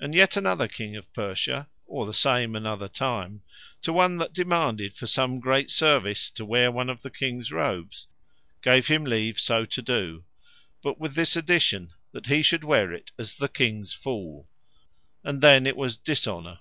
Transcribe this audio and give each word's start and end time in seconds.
And 0.00 0.12
yet 0.12 0.36
another 0.36 0.66
King 0.66 0.96
of 0.96 1.12
Persia, 1.12 1.68
or 1.86 2.04
the 2.04 2.12
same 2.12 2.56
another 2.56 2.88
time, 2.88 3.42
to 3.80 3.92
one 3.92 4.16
that 4.16 4.32
demanded 4.32 4.96
for 4.96 5.06
some 5.06 5.38
great 5.38 5.70
service, 5.70 6.30
to 6.30 6.44
weare 6.44 6.72
one 6.72 6.90
of 6.90 7.02
the 7.02 7.12
Kings 7.12 7.52
robes, 7.52 8.08
gave 8.60 8.88
him 8.88 9.04
leave 9.04 9.38
so 9.38 9.64
to 9.64 9.80
do; 9.82 10.24
but 10.82 10.98
with 10.98 11.14
his 11.14 11.36
addition, 11.36 11.92
that 12.10 12.26
he 12.26 12.42
should 12.42 12.64
weare 12.64 12.92
it 12.92 13.12
as 13.20 13.36
the 13.36 13.48
Kings 13.48 13.92
foole; 13.92 14.48
and 15.22 15.40
then 15.40 15.64
it 15.64 15.76
was 15.76 15.96
Dishonour. 15.96 16.58